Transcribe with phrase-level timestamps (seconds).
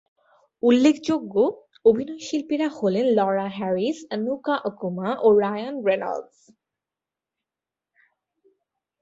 [0.63, 1.35] উল্লেখযোগ্য
[1.85, 6.37] অভিনয়শিল্পীরা হলেন Laura Harris, Enuka Okuma ও রায়ান রেনল্ডস।